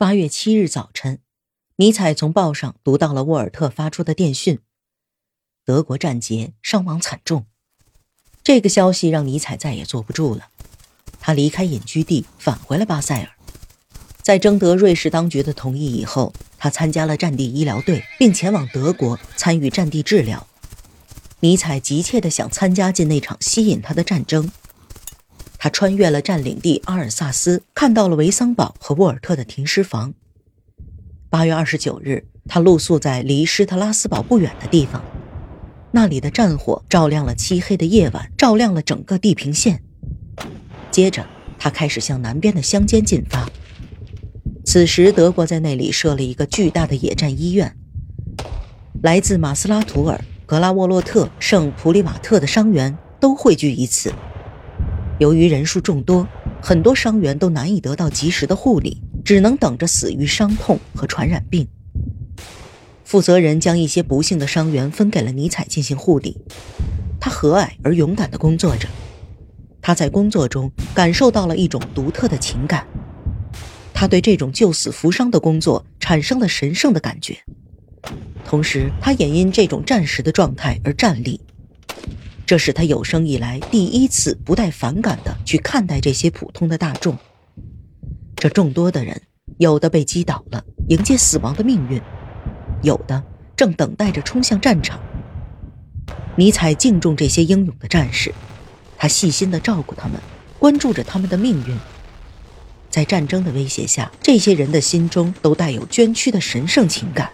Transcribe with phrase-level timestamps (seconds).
[0.00, 1.18] 八月七日早晨，
[1.76, 4.60] 尼采从报上读到了沃尔特发出的电讯：
[5.66, 7.44] 德国战捷，伤亡惨重。
[8.42, 10.48] 这个消息让尼采再也坐不住了，
[11.20, 13.28] 他离开隐居地，返回了巴塞尔。
[14.22, 20.46] 在征得瑞士当局的同意以后，他参加了战地医疗队，并前往德国参与战地治疗。
[21.40, 24.50] 尼采急切地想参加进那场吸引他的战争。
[25.62, 30.14] 他穿越了占领地阿尔萨斯，看到了维桑堡和沃尔特的停尸房。
[31.28, 35.04] 八月二十九日，他露宿在离施特拉斯堡不远的地方，
[35.92, 39.82] 那里的战火照亮了漆黑的夜晚，照亮了整个地平线。
[40.90, 41.26] 接着，
[41.58, 43.46] 他开始向南边的乡间进发。
[44.64, 47.76] 此时，德国在那里设了一个巨大的野战医院，
[49.02, 50.18] 来自马斯拉图尔。
[50.46, 54.10] 格拉沃洛特、圣普里马特的伤员都汇聚于此。
[55.20, 56.26] 由于人数众多，
[56.62, 61.68] 很多伤员都难以得到及时的护理，只能等着死于伤痛和传染病。
[63.04, 66.38] 负责人将一些不幸的伤员分给了尼采进行护理。
[67.20, 68.88] 他和蔼而勇敢地工作着。
[69.82, 72.86] 他在工作中感受到了一种独特的情感。
[73.92, 77.36] 他对这种救死扶伤的工作产生了神圣的感觉。
[78.46, 81.38] 同时，他也因这种战时的状态而站立，
[82.50, 87.16] 这是他有生以来第一次不带反感的去看待这些普通的大众。
[88.34, 89.22] 这众多的人，
[89.58, 92.00] 有的被击倒了，迎接死亡的命运；
[92.82, 93.22] 有的
[93.54, 94.98] 正等待着冲向战场。
[96.34, 98.34] 尼采敬重这些英勇的战士，
[98.96, 100.18] 他细心地照顾他们，
[100.58, 101.78] 关注着他们的命运。
[102.90, 107.30] 在战争的威胁下，这些人的心中都带有捐躯的神圣情感。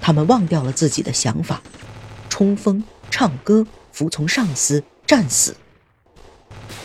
[0.00, 1.62] 他们忘掉了自己的想法，
[2.28, 5.56] 冲锋、唱歌、服从上司、战死。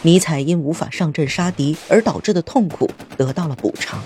[0.02, 4.04] 尼采因无法上阵杀敌而导致的痛苦得到了补偿。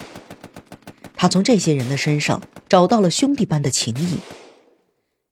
[1.16, 4.18] 他从这些人的身上找到了兄弟般的情谊。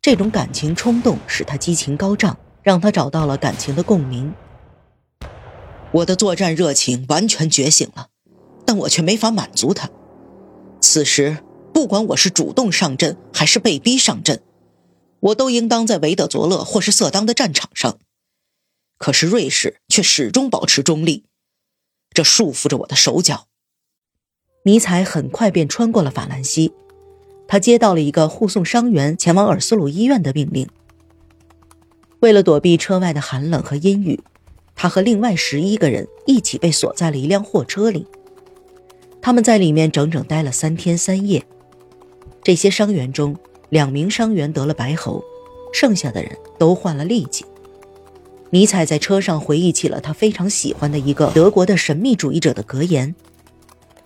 [0.01, 4.33] 这种感情冲动使他激情高涨，让他找到了感情的共鸣。
[5.91, 8.07] 我的作战热情完全觉醒了，
[8.65, 9.89] 但我却没法满足他。
[10.81, 11.37] 此时。
[11.73, 14.41] 不管我是主动上阵还是被逼上阵，
[15.27, 17.97] 我都应当在维德佐勒或是色当的战场上。
[18.97, 21.25] 可是瑞士却始终保持中立，
[22.11, 23.47] 这束缚着我的手脚。
[24.63, 26.73] 尼采很快便穿过了法兰西，
[27.47, 30.67] 他接到了一个护送伤员前往尔斯鲁医院的命令。
[32.19, 34.19] 为了躲避车外的寒冷和阴雨，
[34.75, 38.07] 他和另外十一个人一起被锁在了一辆货车里。
[39.21, 41.45] 他们在里面整整待了三天三夜。
[42.43, 43.37] 这些伤员中，
[43.69, 45.23] 两名伤员得了白喉，
[45.73, 47.45] 剩下的人都患了痢疾。
[48.49, 53.13] 尼采在车上回忆起了他非常喜欢的一个德国的神秘主义者的格言：“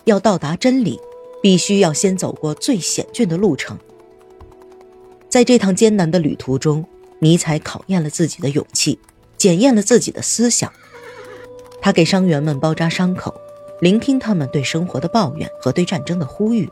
[0.04, 0.98] 要到达真理，
[1.40, 3.78] 必须要先走过最险峻的路程。”
[5.30, 6.84] 在这趟艰难的旅途中，
[7.20, 8.98] 尼采考验了自己的勇气，
[9.38, 10.72] 检验了自己的思想。
[11.80, 13.32] 他给伤员们包扎伤口，
[13.80, 16.68] 聆听他们对生活的抱怨和对战争的呼吁。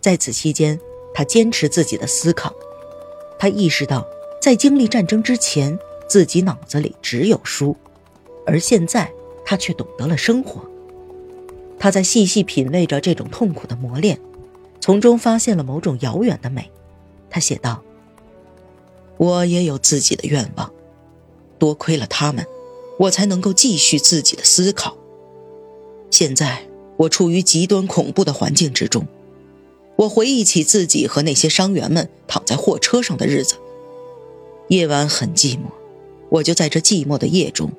[0.00, 0.78] 在此期间，
[1.14, 2.52] 他坚持自己的思考。
[3.38, 4.06] 他意识到，
[4.42, 7.76] 在经历战争之前，自己脑子里只有书，
[8.44, 9.10] 而现在
[9.44, 10.60] 他却懂得了生活。
[11.78, 14.18] 他在细细品味着这种痛苦的磨练，
[14.80, 16.70] 从中发现了某种遥远的美。
[17.30, 17.82] 他写道
[19.18, 20.72] ：“我也有自己的愿望，
[21.58, 22.46] 多亏了他们，
[22.98, 24.96] 我才能够继续自己的思考。
[26.10, 26.62] 现在
[26.96, 29.06] 我处于极端恐怖的环境之中。”
[29.96, 33.54] 我回忆起自己和那些伤员们躺在货车上的日子，
[34.68, 35.70] 夜晚很寂寞，
[36.30, 37.70] 我就在这寂寞的夜中，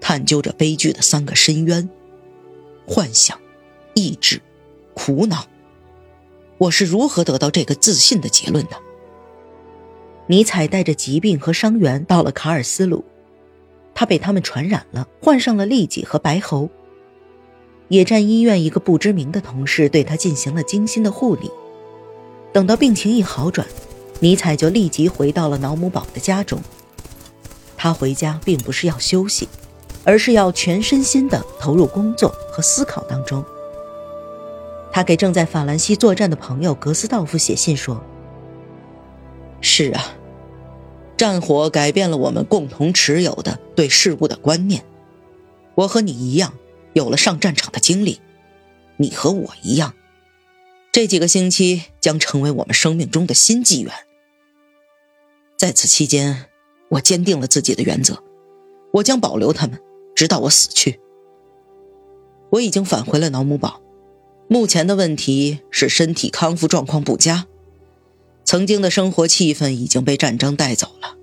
[0.00, 1.88] 探究着悲剧的三个深渊：
[2.86, 3.38] 幻想、
[3.94, 4.40] 意志、
[4.94, 5.46] 苦恼。
[6.56, 8.76] 我是如何得到这个自信的结论的？
[10.26, 13.04] 尼采带着疾病和伤员到了卡尔斯鲁，
[13.94, 16.68] 他被他们传染了，患上了痢疾和白喉。
[17.88, 21.50] 野战医院一个不知名的同事对他进行了精心的护理。
[22.52, 23.66] 等到病情一好转，
[24.20, 26.60] 尼采就立即回到了瑙姆堡的家中。
[27.76, 29.48] 他回家并不是要休息，
[30.04, 33.44] 而是要全身心地投入工作和思考当中。
[34.90, 38.02] 他给正在法兰西作战的朋友格斯道夫写信说
[39.60, 40.02] ：“是啊，
[41.16, 44.84] 战火改变了我们共同持有的对事物的观念。
[45.74, 46.52] 我和你一样。”
[46.92, 48.20] 有了上战场的经历，
[48.96, 49.94] 你和我一样，
[50.90, 53.92] 这几个星期将成为我们生命中的新纪元。
[55.56, 56.46] 在此期间，
[56.88, 58.22] 我坚定了自己的原则，
[58.92, 59.80] 我将保留他们，
[60.14, 61.00] 直到我死去。
[62.50, 63.80] 我已经返回了瑙姆堡，
[64.48, 67.46] 目前的问题是身体康复状况不佳，
[68.44, 71.16] 曾经的生活气氛已经被战争带走了，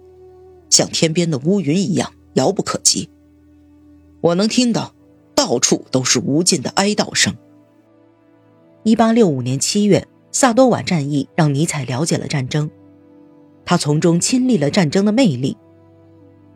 [0.69, 3.09] 像天边的乌云一样遥不可及。
[4.21, 4.94] 我能听到，
[5.45, 7.36] 到处都是无尽的哀悼声。
[8.81, 12.71] 一八六五年七月，萨多瓦战役让尼采了解了战争，
[13.63, 15.56] 他从中亲历了战争的魅力。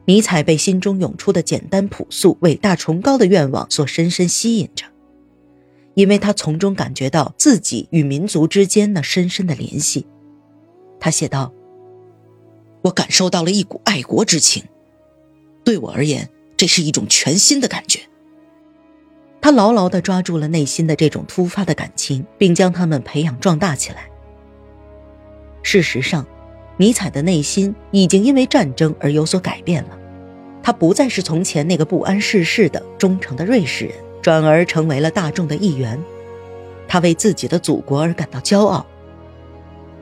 [0.06, 4.86] 尼采被心中涌出的简单朴素、伟大崇高的愿望所深深吸引着，
[5.94, 10.08] 因为他从中感觉到自己与民族之间那深深的联系。
[11.00, 11.54] 他写道
[12.82, 14.64] ：“我感受到了一股爱国之情，
[15.64, 16.28] 对我而言，
[16.58, 18.00] 这是一种全新的感觉。”
[19.42, 24.10] 他牢牢地抓住了内心的这种突发的感情，并将他们培养壮大起来。
[25.64, 26.26] 事实上，
[26.78, 29.98] 尼采的内心已经因为战争而有所改变了。
[30.62, 36.00] 他不再是从前那个不谙世事的忠诚的瑞士人，转而成为了大众的一员。
[36.88, 38.86] 他为自己的祖国而感到骄傲。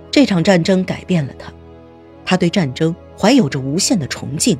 [0.09, 1.53] 这场战争改变了他，
[2.25, 4.57] 他对战争怀有着无限的崇敬。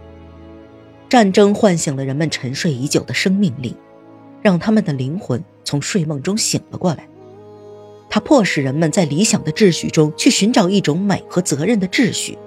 [1.09, 3.75] 战争唤醒了人们沉睡已久的生命力，
[4.47, 7.05] 让他们的灵魂从睡梦中醒了过来。
[8.09, 12.37] 他迫使人们在理想的秩序中去寻找一种美和责任的秩序，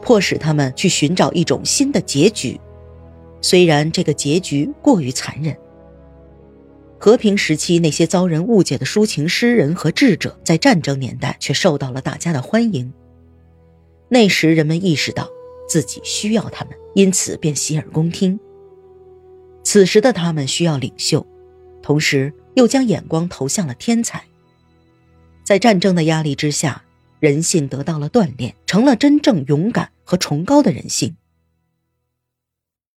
[0.00, 2.58] 迫使他们去寻找一种新的结局。
[3.42, 5.54] 虽然这个结局过于残忍，
[6.98, 12.90] 和平时期那些遭人误解的抒情诗人和智者，在战争年代却受到了大家的欢迎。
[14.08, 15.28] 那时人们意识到
[15.68, 18.40] 自己需要他们，因此便洗耳恭听。
[19.66, 21.26] 此时的他们需要领袖，
[21.82, 24.22] 同时又将眼光投向了天才。
[25.42, 26.84] 在战争的压力之下，
[27.18, 31.16] 人性得到了锻炼，成了真正勇敢和崇高的人性。